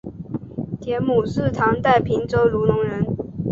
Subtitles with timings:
[0.81, 3.05] 田牟是唐代平州卢龙人。